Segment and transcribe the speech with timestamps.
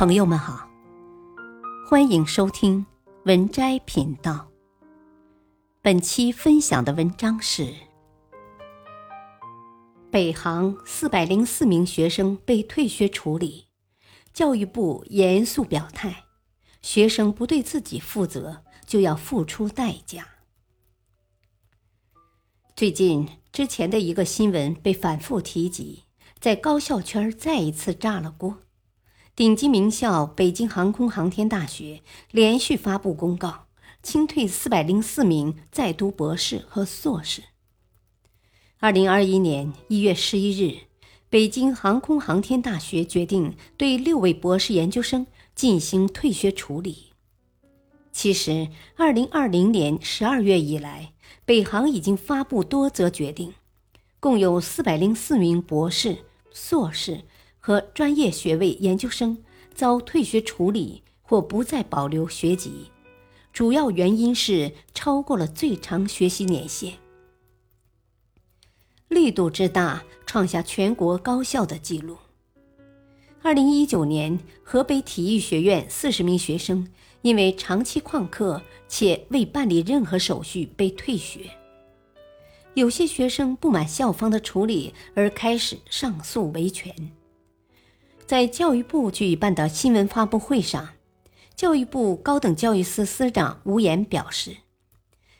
[0.00, 0.66] 朋友们好，
[1.86, 2.86] 欢迎收听
[3.26, 4.48] 文摘频道。
[5.82, 7.74] 本期分享的文章是：
[10.10, 13.66] 北航四百零四名学生被退学处理，
[14.32, 16.24] 教育部严肃表态，
[16.80, 20.26] 学生不对自己负责，就要付出代价。
[22.74, 26.04] 最近之前的一个新闻被反复提及，
[26.40, 28.60] 在高校圈再一次炸了锅。
[29.40, 33.64] 顶级名校北京航空航天大学连续发布公告，
[34.02, 37.44] 清退四百零四名在读博士和硕士。
[38.80, 40.80] 二零二一年一月十一日，
[41.30, 47.06] 北京航空航天大学决定对六位博士研究生进行退学处理。
[48.12, 51.14] 其实，二零二零年十二月以来，
[51.46, 53.54] 北航已经发布多则决定，
[54.20, 57.22] 共有四百零四名博士、硕士。
[57.60, 59.38] 和专业学位研究生
[59.72, 62.90] 遭退学处理或不再保留学籍，
[63.52, 66.94] 主要原因是超过了最长学习年限。
[69.08, 72.16] 力度之大，创下全国高校的记录。
[73.42, 76.88] 二零一九年，河北体育学院四十名学生
[77.22, 81.50] 因为长期旷课且未办理任何手续被退学。
[82.74, 86.94] 有些学生不满校方的处理而开始上诉维权。
[88.30, 90.90] 在教育部举办的新闻发布会上，
[91.56, 94.58] 教育部高等教育司司长吴岩表示：“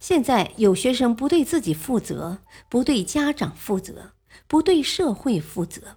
[0.00, 2.38] 现在有学生不对自己负责，
[2.68, 4.14] 不对家长负责，
[4.48, 5.96] 不对社会负责，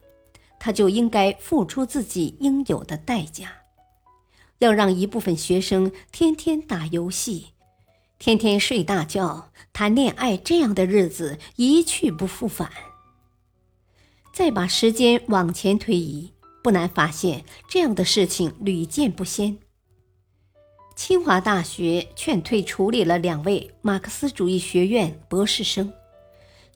[0.60, 3.52] 他就应该付出自己应有的代价。
[4.60, 7.48] 要让一部分学生天天打游戏、
[8.20, 12.70] 天天睡大觉、谈恋爱这样的日子一去不复返。
[14.32, 16.34] 再把时间往前推移。”
[16.66, 19.60] 不难发现，这样的事情屡见不鲜。
[20.96, 25.94] 清华大学劝退处理了两位马克思主义学院博士生，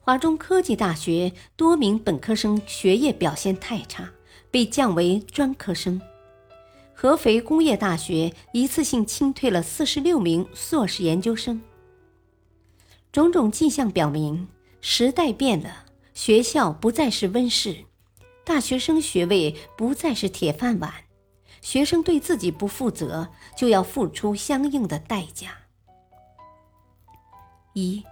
[0.00, 4.12] 华中科技大学多名本科生学业表现太差，
[4.48, 6.00] 被降为专科生。
[6.94, 11.60] 合肥工业大学一次性清退了四十六名硕士研究生。
[13.10, 14.46] 种种迹象表明，
[14.80, 17.86] 时代变了，学校不再是温室。
[18.44, 20.92] 大学生学位不再是铁饭碗，
[21.60, 25.58] 学生对自己不负责，就要付出相应的代价。
[27.74, 28.04] 一，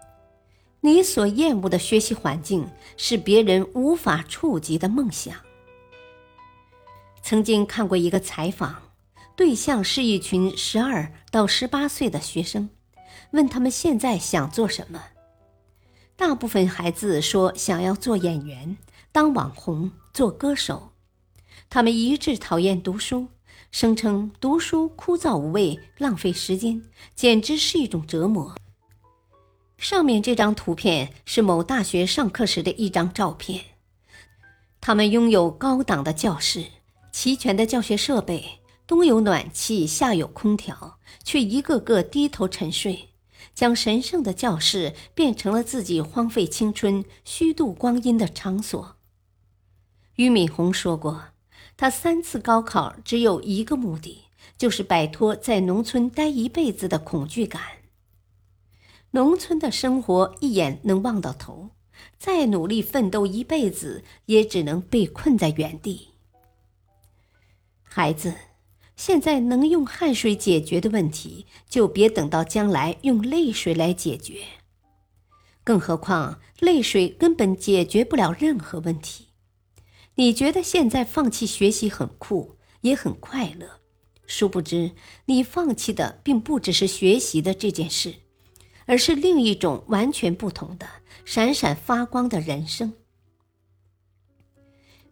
[0.81, 5.35] 你所厌恶的学习环境是别人无法触及的梦想。
[7.23, 8.77] 曾经看过一个采访，
[9.35, 12.71] 对象是一群十二到十八岁的学生，
[13.33, 15.03] 问他们现在想做什么，
[16.17, 18.77] 大部分孩子说想要做演员。
[19.11, 20.91] 当网红、做歌手，
[21.71, 23.29] 他们一致讨厌读书，
[23.71, 26.83] 声称读书枯燥无味、浪费时间，
[27.15, 28.57] 简直是一种折磨。
[29.77, 33.65] 上面这张图片是某大学上课时的一张照片，
[34.81, 36.65] 他们拥有高档的教室、
[37.13, 38.59] 齐全的教学设备，
[38.89, 43.11] 冬有暖气，夏有空调，却一个个低头沉睡。
[43.55, 48.98] 将神圣的教室变成了自己荒废青春、虚度光阴的场所。
[50.19, 51.27] 俞敏洪说过，
[51.77, 54.25] 他三次高考只有一个目的，
[54.57, 57.63] 就是摆脱在农村待一辈子的恐惧感。
[59.13, 61.71] 农村的生活一眼能望到头，
[62.19, 66.09] 再努力奋斗一辈子，也只能被困在原地。
[67.85, 68.35] 孩子，
[68.97, 74.43] 现在能用汗水解决的问题，就别等到将来用泪水来解决。
[75.63, 79.28] 更何况，泪水根本解决不了任何问题。
[80.19, 83.79] 你觉得现在放弃学习很酷，也很快乐，
[84.27, 84.91] 殊不知
[85.27, 88.17] 你放弃的并不只是学习的这件事，
[88.87, 90.89] 而是另一种完全不同的、
[91.25, 92.95] 闪闪发光的人生。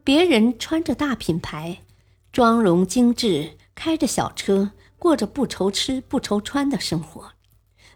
[0.02, 1.84] 别人穿着大品牌，
[2.32, 7.30] 妆容精致，开着小车，过着不愁吃不愁穿的生活，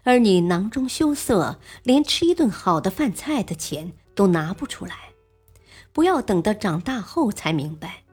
[0.03, 5.10] 而你囊中羞涩，连吃一顿好的饭菜的钱都拿不出来。
[5.93, 8.03] 不要等到长大后才明白，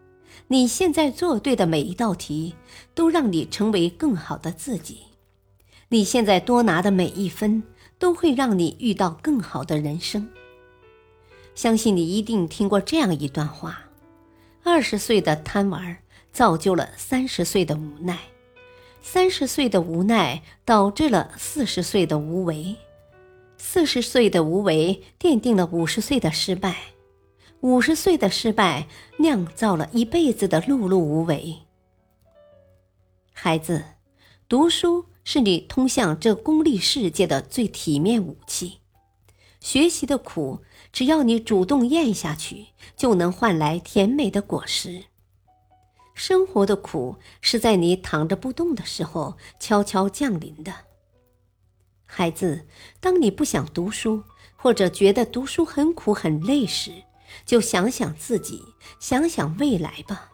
[0.48, 2.54] 你现在做对的每一道题，
[2.94, 5.00] 都让你成为更好的自己。
[5.88, 7.62] 你现在多拿的每一分，
[7.98, 10.28] 都会让你遇到更好的人生。
[11.54, 13.80] 相信你一定听过这样一段话：
[14.62, 15.98] 二十岁的贪玩，
[16.32, 18.16] 造就了三十岁的无奈；
[19.00, 22.76] 三十岁的无奈，导致了四十岁的无为；
[23.56, 26.76] 四十岁的无为，奠定了五十岁的失败。
[27.60, 31.56] 五十岁的失败，酿造了一辈子的碌碌无为。
[33.32, 33.84] 孩子，
[34.49, 38.78] 读书是你通向这功利世界的最体面武器。
[39.58, 40.60] 学习的苦，
[40.93, 45.06] 只要你主动咽下去，就能换来甜美的果实。
[46.14, 50.72] 生活的苦，是在你躺着不动的时候悄悄降临的。
[52.06, 52.66] 孩子，
[53.00, 54.22] 当你不想读书，
[54.54, 56.93] 或者觉得读书很苦很累时，
[57.44, 58.62] 就想想自己，
[59.00, 60.30] 想想未来吧。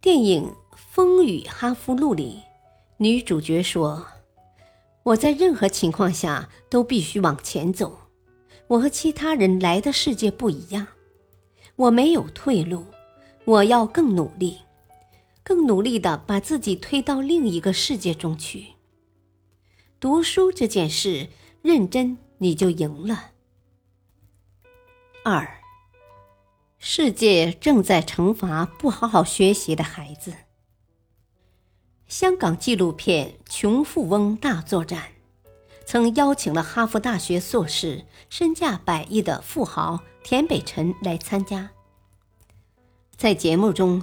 [0.00, 0.44] 电影
[0.76, 2.42] 《风雨哈夫路》里，
[2.96, 4.06] 女主角说
[5.04, 7.98] ：“我在任何情况下都必须往前走。
[8.68, 10.86] 我和其他人来的世界不一样，
[11.76, 12.86] 我没有退路。
[13.44, 14.58] 我要更努力，
[15.42, 18.74] 更努力的把自己推到另一个世界中去。
[19.98, 21.28] 读书这件事，
[21.62, 23.31] 认真。”你就赢了。
[25.24, 25.60] 二，
[26.80, 30.32] 世界正在惩罚不好好学习的孩子。
[32.08, 34.98] 香港纪录片《穷富翁大作战》
[35.86, 41.70] 曾邀请了哈佛大学硕士、身价百亿的富豪田北辰来参加。
[43.16, 44.02] 在节目中，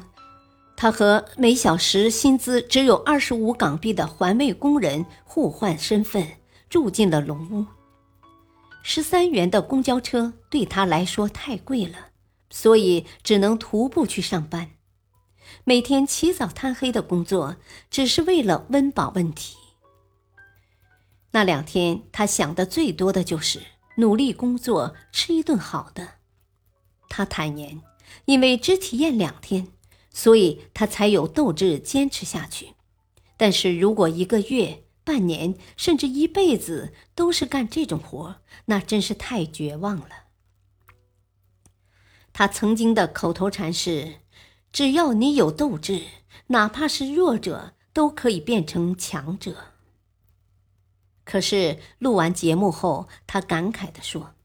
[0.78, 6.26] 他和每小时薪资只有二十五港币的环卫工人互换身份，
[6.70, 7.66] 住进了龙屋。
[8.82, 12.10] 十三元的公交车对他来说太贵了，
[12.50, 14.72] 所以只能徒步去上班。
[15.64, 17.58] 每天起早贪黑的工作，
[17.90, 19.58] 只是为了温饱问题。
[21.32, 23.62] 那两天，他想的最多的就是
[23.98, 26.16] 努力工作，吃一顿好的。
[27.08, 27.82] 他坦言，
[28.26, 29.68] 因为只体验两天，
[30.12, 32.74] 所以他才有斗志坚持下去。
[33.38, 40.26] 但是如果一个月，半年甚至一辈子都是干这种活，那真是太绝望了。
[42.32, 44.20] 他曾经的口头禅是
[44.72, 46.04] ：“只要你有斗志，
[46.50, 49.56] 哪怕是弱者都可以变成强者。”
[51.26, 54.36] 可是录完节目后，他感慨地说：“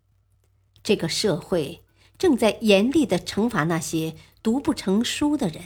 [0.83, 1.85] 这个社会
[2.17, 5.65] 正在严厉的惩罚那些读不成书的人。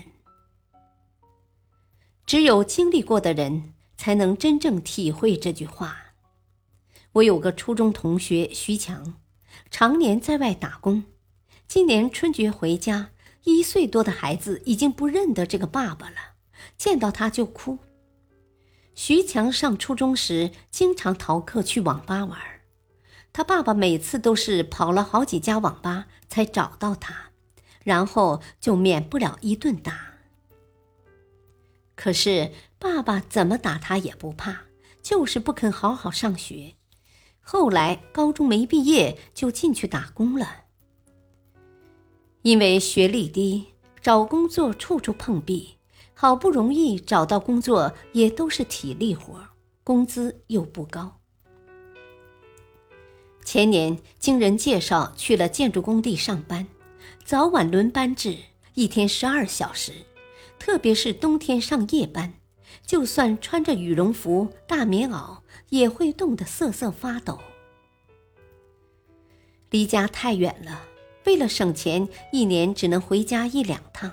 [2.27, 6.15] 只有经历过的人。”才能真正体会这句话。
[7.15, 9.15] 我有个初中同学徐强，
[9.71, 11.05] 常年在外打工。
[11.67, 13.11] 今年春节回家，
[13.45, 16.17] 一岁多的孩子已经不认得这个爸爸了，
[16.79, 17.79] 见到他就哭。
[18.95, 22.39] 徐强上初中时经常逃课去网吧玩，
[23.33, 27.31] 他爸爸每次都是跑了好几家网吧才找到他，
[27.85, 30.18] 然后就免不了一顿打。
[31.99, 32.53] 可是。
[32.81, 34.67] 爸爸怎么打他也不怕，
[35.03, 36.75] 就是不肯好好上学。
[37.41, 40.67] 后来高中没毕业就进去打工了。
[42.43, 45.79] 因为学历低，找工作处处碰壁，
[46.15, 49.45] 好不容易找到工作也都是体力活，
[49.83, 51.19] 工资又不高。
[53.45, 56.69] 前年经人介绍去了建筑工地上班，
[57.25, 58.39] 早晚轮班制，
[58.75, 59.93] 一天十二小时，
[60.59, 62.35] 特别是冬天上夜班。
[62.85, 65.41] 就算穿着羽绒服、大棉袄，
[65.71, 67.39] 也会冻得瑟瑟发抖。
[69.71, 70.85] 离家太远了，
[71.27, 74.13] 为了省钱，一年只能回家一两趟。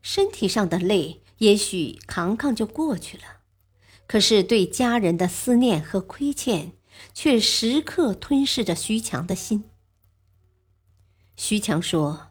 [0.00, 3.24] 身体上的累，也许扛扛就过去了，
[4.06, 6.72] 可是对家人的思念和亏欠，
[7.12, 9.64] 却时刻吞噬着徐强的心。
[11.36, 12.27] 徐强说：“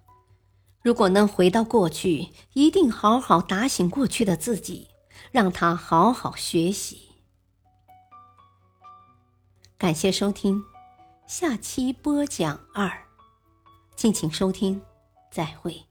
[0.87, 4.87] 如果能回到过去，一定好好打醒过去的自己。”
[5.33, 7.09] 让他好好学习。
[9.77, 10.63] 感谢收听，
[11.27, 12.89] 下期播讲二，
[13.97, 14.81] 敬请收听，
[15.29, 15.86] 再会。